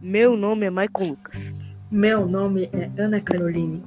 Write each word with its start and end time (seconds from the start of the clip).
Meu 0.00 0.36
nome 0.36 0.66
é 0.66 0.70
Michael 0.70 1.08
Lucas. 1.08 1.40
Meu 1.90 2.28
nome 2.28 2.68
é 2.72 2.90
Ana 3.00 3.18
Caroline. 3.18 3.82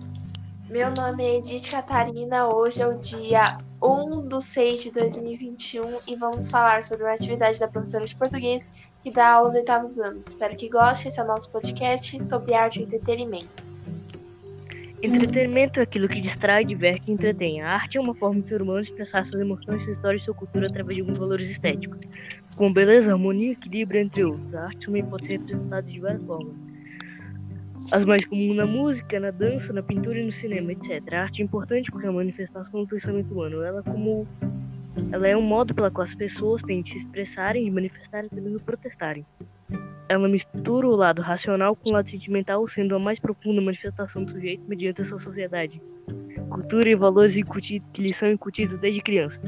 Meu 0.67 0.89
nome 0.91 1.23
é 1.23 1.37
Edith 1.37 1.69
Catarina. 1.69 2.47
Hoje 2.47 2.81
é 2.81 2.87
o 2.87 2.97
dia 2.97 3.43
1 3.81 4.27
de 4.27 4.43
6 4.43 4.83
de 4.83 4.91
2021 4.91 5.99
e 6.07 6.15
vamos 6.15 6.49
falar 6.49 6.83
sobre 6.83 7.03
uma 7.03 7.13
atividade 7.13 7.59
da 7.59 7.67
professora 7.67 8.05
de 8.05 8.15
português 8.15 8.67
que 9.03 9.11
dá 9.11 9.33
aos 9.33 9.53
oitavos 9.53 9.99
anos. 9.99 10.27
Espero 10.27 10.55
que 10.55 10.67
gostem. 10.67 11.09
Esse 11.09 11.19
é 11.19 11.23
o 11.23 11.27
nosso 11.27 11.47
podcast 11.51 12.23
sobre 12.23 12.55
arte 12.55 12.79
e 12.79 12.83
entretenimento. 12.83 13.69
Entretenimento 15.01 15.79
é 15.79 15.83
aquilo 15.83 16.09
que 16.09 16.19
distrai, 16.19 16.65
diverte 16.65 17.03
e 17.07 17.13
entretém. 17.13 17.61
A 17.61 17.71
arte 17.71 17.97
é 17.97 18.01
uma 18.01 18.13
forma 18.15 18.41
de 18.41 18.49
ser 18.49 18.61
humano 18.61 18.81
expressar 18.81 19.25
suas 19.27 19.41
emoções, 19.41 19.81
sua 19.83 19.93
história 19.93 20.17
e 20.17 20.21
sua 20.21 20.33
cultura 20.33 20.67
através 20.67 20.95
de 20.95 21.01
alguns 21.01 21.17
valores 21.17 21.49
estéticos, 21.49 21.99
com 22.59 22.73
beleza, 22.73 23.13
harmonia, 23.13 23.53
equilíbrio, 23.53 24.01
entre 24.01 24.21
outros. 24.21 24.53
A 24.53 24.65
arte 24.65 24.85
também 24.85 25.05
pode 25.05 25.25
ser 25.25 25.39
representada 25.39 25.87
de 25.87 25.97
várias 25.97 26.21
formas. 26.25 26.53
As 27.89 28.03
mais 28.03 28.25
comuns 28.25 28.57
na 28.57 28.65
música, 28.65 29.17
na 29.17 29.31
dança, 29.31 29.71
na 29.71 29.81
pintura 29.81 30.19
e 30.19 30.25
no 30.25 30.33
cinema, 30.33 30.73
etc. 30.73 31.01
A 31.13 31.21
arte 31.21 31.41
é 31.41 31.45
importante 31.45 31.89
porque 31.89 32.05
é 32.05 32.09
uma 32.09 32.17
manifestação 32.17 32.81
do 32.83 32.87
pensamento 32.87 33.31
humano. 33.31 33.63
Ela 33.63 33.81
como 33.81 34.27
ela 35.09 35.25
é 35.25 35.37
um 35.37 35.41
modo 35.41 35.73
pela 35.73 35.89
qual 35.89 36.05
as 36.05 36.13
pessoas 36.15 36.61
têm 36.63 36.81
de 36.81 36.91
se 36.91 36.97
expressarem, 36.97 37.63
de 37.63 37.71
manifestarem 37.71 38.29
e 38.29 38.35
também 38.35 38.53
de 38.53 38.61
protestarem. 38.61 39.25
Ela 40.09 40.27
mistura 40.27 40.85
o 40.85 40.95
lado 40.97 41.21
racional 41.21 41.77
com 41.77 41.91
o 41.91 41.93
lado 41.93 42.09
sentimental, 42.09 42.67
sendo 42.67 42.93
a 42.93 42.99
mais 42.99 43.19
profunda 43.19 43.61
manifestação 43.61 44.25
do 44.25 44.31
sujeito 44.31 44.65
mediante 44.67 45.01
a 45.01 45.05
sua 45.05 45.19
sociedade. 45.21 45.81
Cultura 46.49 46.89
e 46.89 46.95
valores 46.95 47.37
que 47.93 48.01
lhe 48.01 48.13
são 48.13 48.29
incutidos 48.29 48.77
desde 48.81 49.01
criança. 49.01 49.39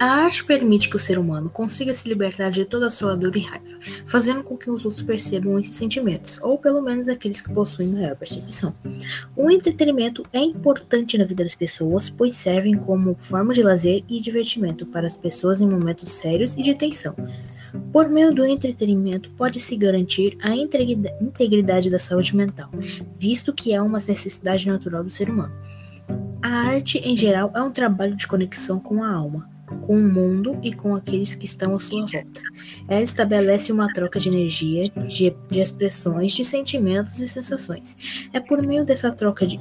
A 0.00 0.06
arte 0.06 0.44
permite 0.44 0.88
que 0.88 0.94
o 0.94 0.98
ser 0.98 1.18
humano 1.18 1.50
consiga 1.50 1.92
se 1.92 2.08
libertar 2.08 2.52
de 2.52 2.64
toda 2.64 2.86
a 2.86 2.90
sua 2.90 3.16
dor 3.16 3.36
e 3.36 3.40
raiva, 3.40 3.66
fazendo 4.06 4.44
com 4.44 4.56
que 4.56 4.70
os 4.70 4.84
outros 4.84 5.02
percebam 5.02 5.58
esses 5.58 5.74
sentimentos, 5.74 6.38
ou 6.40 6.56
pelo 6.56 6.80
menos 6.80 7.08
aqueles 7.08 7.40
que 7.40 7.52
possuem 7.52 7.88
maior 7.88 8.14
percepção. 8.14 8.72
O 9.34 9.50
entretenimento 9.50 10.24
é 10.32 10.38
importante 10.38 11.18
na 11.18 11.24
vida 11.24 11.42
das 11.42 11.56
pessoas, 11.56 12.08
pois 12.08 12.36
servem 12.36 12.76
como 12.76 13.16
forma 13.16 13.52
de 13.52 13.60
lazer 13.60 14.04
e 14.08 14.20
divertimento 14.20 14.86
para 14.86 15.08
as 15.08 15.16
pessoas 15.16 15.60
em 15.60 15.68
momentos 15.68 16.12
sérios 16.12 16.56
e 16.56 16.62
de 16.62 16.76
tensão. 16.76 17.16
Por 17.92 18.08
meio 18.08 18.32
do 18.32 18.46
entretenimento, 18.46 19.30
pode-se 19.30 19.74
garantir 19.74 20.38
a 20.40 20.54
integridade 20.54 21.90
da 21.90 21.98
saúde 21.98 22.36
mental, 22.36 22.70
visto 23.16 23.52
que 23.52 23.74
é 23.74 23.82
uma 23.82 23.98
necessidade 23.98 24.68
natural 24.68 25.02
do 25.02 25.10
ser 25.10 25.28
humano. 25.28 25.52
A 26.40 26.50
arte, 26.50 26.98
em 26.98 27.16
geral, 27.16 27.50
é 27.52 27.60
um 27.60 27.72
trabalho 27.72 28.14
de 28.14 28.28
conexão 28.28 28.78
com 28.78 29.02
a 29.02 29.12
alma 29.12 29.57
com 29.68 29.94
o 29.94 30.12
mundo 30.12 30.58
e 30.62 30.72
com 30.72 30.94
aqueles 30.94 31.34
que 31.34 31.46
estão 31.46 31.74
à 31.74 31.80
sua 31.80 32.00
volta. 32.00 32.40
Ela 32.88 33.02
estabelece 33.02 33.72
uma 33.72 33.92
troca 33.92 34.18
de 34.18 34.28
energia, 34.28 34.88
de, 34.90 35.34
de 35.50 35.60
expressões, 35.60 36.32
de 36.32 36.44
sentimentos 36.44 37.18
e 37.20 37.28
sensações. 37.28 37.96
É 38.32 38.40
por 38.40 38.62
meio 38.62 38.84
dessa 38.84 39.12
troca 39.12 39.46
de, 39.46 39.60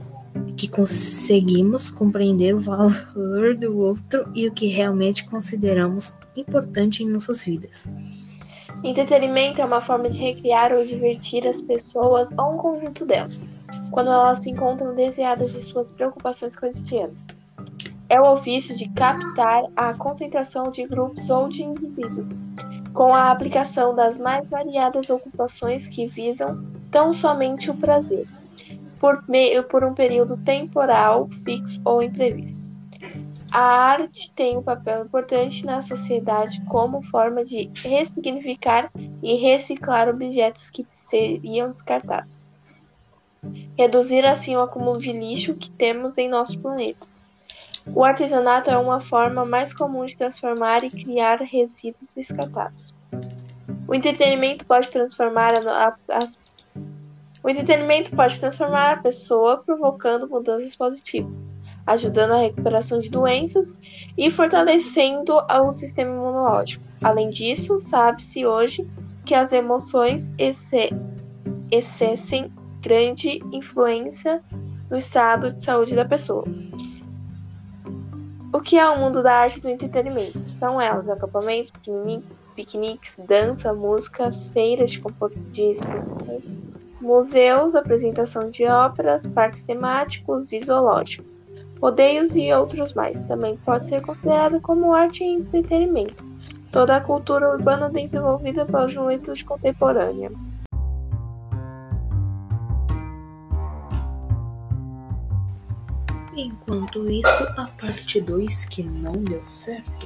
que 0.56 0.68
conseguimos 0.68 1.90
compreender 1.90 2.56
o 2.56 2.60
valor 2.60 3.56
do 3.56 3.78
outro 3.78 4.30
e 4.34 4.48
o 4.48 4.52
que 4.52 4.68
realmente 4.68 5.26
consideramos 5.26 6.14
importante 6.36 7.04
em 7.04 7.10
nossas 7.10 7.44
vidas. 7.44 7.92
Entretenimento 8.84 9.60
é 9.60 9.66
uma 9.66 9.82
forma 9.82 10.10
de 10.10 10.20
recriar 10.20 10.72
ou 10.72 10.86
divertir 10.86 11.48
as 11.48 11.60
pessoas 11.62 12.30
ou 12.38 12.54
um 12.54 12.58
conjunto 12.58 13.06
delas, 13.06 13.40
quando 13.90 14.12
elas 14.12 14.44
se 14.44 14.52
encontram 14.52 14.94
desviadas 14.94 15.52
de 15.52 15.64
suas 15.64 15.92
preocupações 15.92 16.56
cotidianas 16.56 17.27
é 18.10 18.20
o 18.20 18.34
ofício 18.34 18.76
de 18.76 18.88
captar 18.90 19.64
a 19.76 19.94
concentração 19.94 20.72
de 20.72 20.86
grupos 20.86 21.30
ou 21.30 21.50
de 21.50 21.64
indivíduos, 21.64 22.30
com 22.94 23.14
a 23.14 23.32
aplicação 23.32 23.94
das 23.94 24.18
mais 24.18 24.48
variadas 24.48 25.10
ocupações 25.10 25.88
que 25.88 26.08
visam 26.08 26.66
tão 26.90 27.14
somente 27.14 27.70
o 27.70 27.76
prazer, 27.76 28.26
por, 29.00 29.24
meio, 29.28 29.64
por 29.64 29.84
um 29.84 29.94
período 29.94 30.38
temporal 30.38 31.28
fixo 31.44 31.82
ou 31.84 32.02
imprevisto. 32.02 32.66
A 33.52 33.62
arte 33.62 34.32
tem 34.34 34.58
um 34.58 34.64
papel 34.64 35.06
importante 35.06 35.66
na 35.66 35.82
sociedade 35.82 36.62
como 36.66 37.02
forma 37.04 37.44
de 37.44 37.70
ressignificar 37.84 38.92
e 39.22 39.36
reciclar 39.36 40.10
objetos 40.10 40.70
que 40.70 40.86
seriam 40.92 41.72
descartados. 41.72 42.42
Reduzir 43.78 44.26
assim 44.26 44.56
o 44.56 44.62
acúmulo 44.62 45.00
de 45.00 45.14
lixo 45.14 45.54
que 45.54 45.70
temos 45.70 46.18
em 46.18 46.28
nosso 46.28 46.60
planeta 46.60 47.08
o 47.94 48.04
artesanato 48.04 48.70
é 48.70 48.78
uma 48.78 49.00
forma 49.00 49.46
mais 49.46 49.74
comum 49.74 50.06
de 50.06 50.18
transformar 50.18 50.84
e 50.84 50.90
criar 50.90 51.40
resíduos 51.42 52.12
descartáveis. 52.16 52.94
O 53.88 53.96
entretenimento 53.96 54.66
pode 54.66 54.92
transformar 54.92 55.52
a, 55.66 55.88
a, 55.88 56.18
as 56.18 56.38
o 57.44 57.50
entretenimento 57.50 58.14
pode 58.14 58.40
transformar 58.42 58.92
a 58.92 58.98
pessoa, 58.98 59.64
provocando 59.66 60.28
mudanças 60.28 60.76
positivas, 60.76 61.32
ajudando 61.86 62.32
a 62.32 62.42
recuperação 62.42 63.00
de 63.00 63.10
doenças 63.10 63.78
e 64.18 64.30
fortalecendo 64.30 65.34
o 65.38 65.72
sistema 65.72 66.12
imunológico. 66.12 66.84
Além 67.02 67.30
disso, 67.30 67.80
sabe-se 67.80 68.46
hoje 68.46 68.86
que 69.26 69.34
as 69.34 69.54
emoções 69.54 70.30
exercem 71.72 72.52
grande 72.82 73.40
influência 73.54 74.44
no 74.90 74.98
estado 74.98 75.54
de 75.54 75.64
saúde 75.64 75.96
da 75.96 76.04
pessoa. 76.04 76.44
O 78.54 78.62
que 78.62 78.78
é 78.78 78.90
o 78.90 78.98
mundo 78.98 79.22
da 79.22 79.34
arte 79.34 79.58
e 79.58 79.62
do 79.62 79.70
entretenimento? 79.70 80.40
São 80.52 80.80
elas 80.80 81.10
acampamentos, 81.10 81.72
piqueniques, 82.56 83.16
dança, 83.28 83.74
música, 83.74 84.32
feiras 84.54 84.92
de, 84.92 85.00
de 85.52 85.76
museus, 87.02 87.76
apresentação 87.76 88.50
de 88.50 88.66
óperas, 88.66 89.28
parques 89.28 89.64
temáticos 89.64 90.52
e 90.54 90.64
zoológicos, 90.64 91.28
rodeios 91.82 92.36
e 92.36 92.52
outros 92.54 92.94
mais. 92.94 93.20
Também 93.24 93.58
pode 93.58 93.90
ser 93.90 94.02
considerado 94.02 94.62
como 94.62 94.94
arte 94.94 95.24
e 95.24 95.34
entretenimento. 95.34 96.24
Toda 96.72 96.96
a 96.96 97.02
cultura 97.02 97.50
urbana 97.50 97.90
desenvolvida 97.90 98.66
pela 98.66 98.88
juventude 98.88 99.44
contemporânea. 99.44 100.32
Enquanto 106.68 107.10
isso, 107.10 107.44
a 107.56 107.66
parte 107.80 108.20
2 108.20 108.66
que 108.66 108.84
não 108.84 109.14
deu 109.14 109.48
certo. 109.48 110.06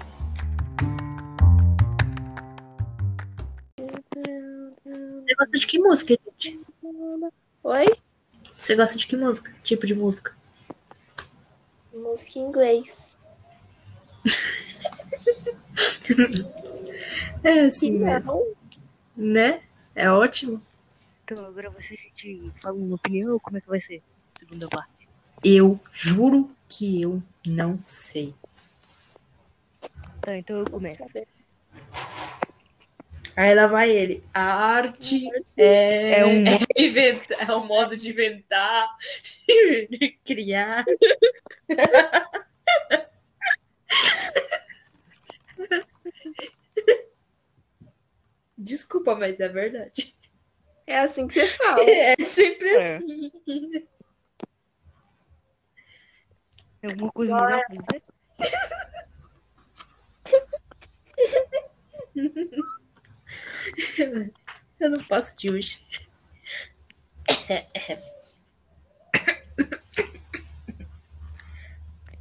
Você 4.85 5.35
gosta 5.35 5.57
de 5.57 5.65
que 5.65 5.79
música, 5.79 6.15
gente? 6.23 6.61
Oi? 7.63 7.85
Você 8.53 8.75
gosta 8.75 8.95
de 8.95 9.07
que 9.07 9.17
música? 9.17 9.51
Tipo 9.63 9.87
de 9.87 9.95
música? 9.95 10.37
Música 11.91 12.37
em 12.37 12.43
inglês. 12.43 13.15
é 17.43 17.61
assim 17.61 17.93
mesmo. 17.93 18.55
Né? 19.17 19.63
É 19.95 20.11
ótimo. 20.11 20.61
Então 21.23 21.43
agora 21.43 21.71
você 21.71 21.95
gente 21.95 22.51
fala 22.61 22.75
uma 22.75 22.97
opinião, 22.97 23.39
como 23.39 23.57
é 23.57 23.61
que 23.61 23.67
vai 23.67 23.81
ser? 23.81 24.03
Segunda 24.37 24.69
parte. 24.69 25.00
Eu 25.43 25.79
juro 25.91 26.55
que 26.69 27.01
eu 27.01 27.21
não 27.45 27.79
sei. 27.87 28.33
Tá, 30.21 30.37
então 30.37 30.59
eu 30.59 30.65
começo. 30.69 31.03
Aí 33.35 33.55
lá 33.55 33.65
vai 33.65 33.89
ele. 33.89 34.23
A 34.33 34.41
arte 34.41 35.27
é, 35.57 36.19
é, 36.19 36.25
um... 36.25 36.45
é, 36.45 36.59
inventar, 36.77 37.49
é 37.49 37.55
um 37.55 37.65
modo 37.65 37.97
de 37.97 38.09
inventar, 38.09 38.87
de 39.89 40.19
criar. 40.23 40.85
Desculpa, 48.55 49.15
mas 49.15 49.39
é 49.39 49.47
verdade. 49.47 50.13
É 50.85 50.99
assim 50.99 51.27
que 51.27 51.33
você 51.33 51.47
fala. 51.47 51.81
É 51.89 52.15
sempre 52.23 52.69
é. 52.69 52.97
assim. 52.97 53.31
Tem 56.81 56.89
alguma 56.89 57.11
coisa 57.11 57.35
melhor 57.35 57.61
pra 57.67 57.77
dizer? 57.77 58.03
Eu 64.79 64.89
não 64.89 65.03
posso 65.03 65.37
de 65.37 65.51
hoje. 65.51 65.85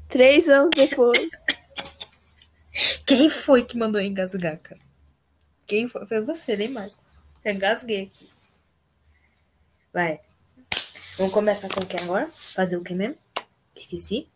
Três 0.09 0.49
anos 0.49 0.71
depois. 0.77 1.31
Quem 3.07 3.31
foi 3.31 3.65
que 3.65 3.79
mandou 3.79 4.01
engasgar, 4.01 4.59
cara? 4.59 4.81
Quem 5.67 5.89
foi? 5.89 6.07
Foi 6.07 6.21
você, 6.21 6.57
nem 6.57 6.69
mais. 6.69 7.01
Eu 7.45 7.55
engasguei 7.55 8.03
aqui. 8.03 8.31
Vai. 9.93 10.21
Vamos 11.17 11.33
começar 11.33 11.69
com 11.69 11.81
o 11.81 11.87
que 11.87 11.97
agora? 11.97 12.29
Fazer 12.29 12.77
o 12.77 12.85
que 12.85 12.93
mesmo? 12.95 13.17
Esqueci. 13.75 14.29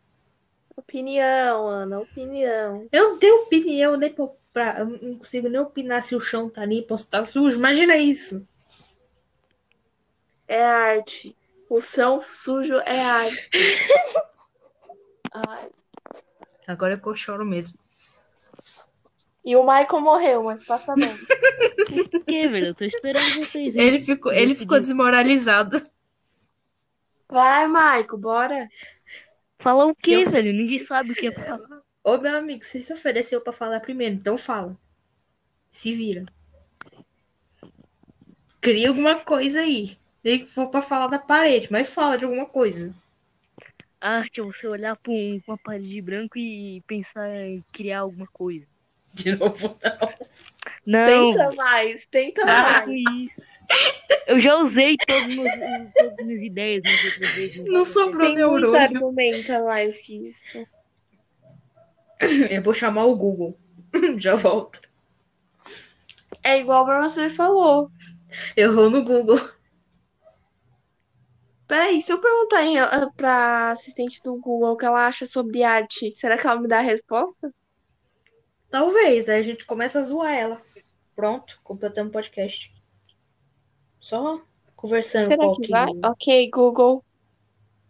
Opinião, 0.76 1.68
Ana, 1.68 2.00
opinião. 2.00 2.88
Eu 2.90 3.10
não 3.10 3.18
tenho 3.18 3.42
opinião 3.42 3.96
nem 3.96 4.14
pra, 4.52 4.80
eu 4.80 4.86
não 4.86 5.18
consigo 5.18 5.48
nem 5.48 5.60
opinar 5.60 6.02
se 6.02 6.14
o 6.16 6.20
chão 6.20 6.48
tá 6.50 6.64
limpo 6.64 6.94
ou 6.94 6.98
se 6.98 7.08
tá 7.08 7.24
sujo. 7.24 7.58
Imagina 7.58 7.96
isso. 7.96 8.46
é 10.48 10.62
arte. 10.62 11.36
O 11.68 11.80
chão 11.80 12.20
sujo 12.22 12.74
é 12.80 13.00
arte. 13.00 13.48
Ai. 15.48 15.68
Agora 16.66 16.94
é 16.94 16.96
que 16.96 17.06
eu 17.06 17.14
choro 17.14 17.44
mesmo. 17.44 17.78
E 19.44 19.54
o 19.56 19.62
Michael 19.62 20.00
morreu, 20.00 20.42
mas 20.44 20.64
passa 20.64 20.94
bem. 20.94 21.08
Que, 22.26 22.48
velho? 22.48 22.68
Eu 22.68 22.74
tô 22.74 22.84
esperando 22.84 23.34
vocês. 23.34 23.74
Ele 23.76 24.00
ficou, 24.00 24.32
ele 24.32 24.54
ficou 24.54 24.80
desmoralizado. 24.80 25.80
Vai, 27.28 27.68
Michael, 27.68 28.16
bora. 28.16 28.68
Falar 29.64 29.86
o 29.86 29.94
quê, 29.94 30.12
eu- 30.16 30.30
velho? 30.30 30.52
Ninguém 30.52 30.86
sabe 30.86 31.10
o 31.10 31.14
que 31.14 31.26
é 31.26 31.30
pra 31.32 31.42
falar. 31.44 31.82
Ô, 32.04 32.18
meu 32.18 32.36
amigo, 32.36 32.62
você 32.62 32.82
se 32.82 32.92
ofereceu 32.92 33.40
pra 33.40 33.52
falar 33.52 33.80
primeiro, 33.80 34.14
então 34.14 34.36
fala. 34.38 34.76
Se 35.70 35.92
vira. 35.94 36.26
Cria 38.60 38.88
alguma 38.88 39.16
coisa 39.16 39.60
aí. 39.60 39.96
Nem 40.22 40.40
que 40.44 40.50
for 40.50 40.68
pra 40.68 40.80
falar 40.80 41.06
da 41.08 41.18
parede, 41.18 41.68
mas 41.70 41.92
fala 41.92 42.16
de 42.16 42.24
alguma 42.24 42.46
coisa. 42.46 42.90
Arte 44.00 44.40
é 44.40 44.42
você 44.44 44.66
olhar 44.66 44.96
pra 44.96 45.12
um- 45.12 45.40
uma 45.46 45.56
parede 45.58 46.00
branca 46.00 46.38
e 46.38 46.82
pensar 46.86 47.28
em 47.40 47.64
criar 47.72 48.00
alguma 48.00 48.26
coisa. 48.26 48.66
De 49.14 49.32
novo, 49.34 49.78
não. 49.82 50.14
Não, 50.86 51.32
Tenta 51.32 51.52
mais, 51.52 52.06
tenta 52.06 52.44
mais. 52.44 52.88
isso. 52.90 53.30
Eu 54.26 54.40
já 54.40 54.56
usei 54.56 54.96
todas 54.96 55.22
as 55.22 55.28
minhas, 56.24 56.42
ideias 56.42 56.82
nas 56.82 57.04
outras 57.04 57.34
vezes. 57.34 57.64
Não 57.64 57.84
sobrou 57.84 58.26
Tem 58.26 58.44
muito 58.44 58.60
neurônio. 58.60 58.76
argumento 58.76 59.52
a 59.52 59.62
mais 59.64 59.98
que 60.00 60.28
isso. 60.28 60.66
Eu 62.50 62.62
vou 62.62 62.72
chamar 62.72 63.04
o 63.04 63.16
Google. 63.16 63.58
Já 64.16 64.34
volto. 64.34 64.80
É 66.42 66.58
igual 66.58 66.84
pra 66.84 67.02
você 67.02 67.28
falou. 67.30 67.90
Eu 68.56 68.74
vou 68.74 68.90
no 68.90 69.04
Google. 69.04 69.38
Peraí, 71.66 72.00
se 72.00 72.12
eu 72.12 72.20
perguntar 72.20 72.62
em, 72.62 72.78
ah, 72.78 73.10
pra 73.16 73.70
assistente 73.70 74.22
do 74.22 74.36
Google 74.36 74.72
o 74.72 74.76
que 74.76 74.84
ela 74.84 75.06
acha 75.06 75.26
sobre 75.26 75.62
arte, 75.62 76.10
será 76.12 76.36
que 76.36 76.46
ela 76.46 76.60
me 76.60 76.68
dá 76.68 76.78
a 76.78 76.82
resposta? 76.82 77.52
Talvez, 78.70 79.28
aí 79.28 79.38
a 79.38 79.42
gente 79.42 79.64
começa 79.64 79.98
a 79.98 80.02
zoar 80.02 80.32
ela. 80.32 80.60
Pronto, 81.14 81.58
completamos 81.62 82.10
o 82.10 82.12
podcast. 82.12 82.72
Só 84.04 84.38
conversando 84.76 85.28
Será 85.28 85.42
com 85.44 85.56
que 85.56 85.70
vai? 85.70 85.88
Ok, 86.04 86.50
Google. 86.50 87.02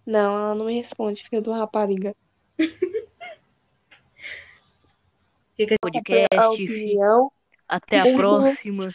Não, 0.06 0.36
ela 0.36 0.54
não 0.54 0.66
me 0.66 0.76
responde, 0.76 1.24
filho 1.28 1.42
do 1.42 1.50
rapariga. 1.50 2.14
Podcast. 5.80 6.28
A 6.36 6.50
opinião. 6.50 7.32
Até 7.68 7.98
a 7.98 8.04
Uhum. 8.04 8.16
próxima. 8.16 8.88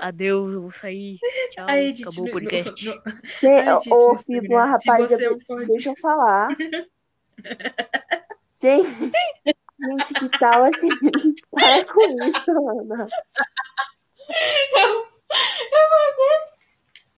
Adeus, 0.00 0.52
eu 0.52 0.62
vou 0.62 0.72
sair. 0.72 1.16
Tchau. 1.52 1.66
Aí, 1.68 1.86
Edith, 1.90 2.02
Acabou 2.08 2.24
o 2.24 2.26
no- 2.26 2.32
podcast. 2.32 2.84
no- 2.84 2.94
no- 2.94 3.02
Ai, 3.04 3.12
gente, 3.80 3.92
Ô, 3.92 4.18
sei, 4.18 4.40
filho? 4.40 4.48
Se 4.50 4.54
rapariga, 4.56 5.16
de- 5.16 5.44
for- 5.44 5.64
deixa 5.66 5.90
eu 5.90 5.96
falar. 5.96 6.48
gente, 8.60 8.88
gente, 9.80 10.14
que 10.14 10.28
tal 10.40 10.64
assim? 10.64 10.88
Para 11.52 11.84
com 11.84 12.00
isso, 12.24 12.50
Ana. 12.50 13.06